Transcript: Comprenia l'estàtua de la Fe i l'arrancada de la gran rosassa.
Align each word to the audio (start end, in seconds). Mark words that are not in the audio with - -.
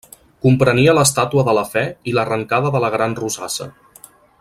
Comprenia 0.45 0.95
l'estàtua 0.99 1.43
de 1.49 1.55
la 1.59 1.65
Fe 1.75 1.85
i 2.13 2.17
l'arrancada 2.19 2.75
de 2.77 2.85
la 2.87 2.93
gran 2.97 3.17
rosassa. 3.23 3.73